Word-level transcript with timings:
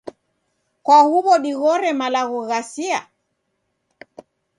kwa 0.83 0.99
huw'o 1.09 1.33
dighore 1.43 1.89
malagho 1.99 2.39
ghasia? 2.49 2.99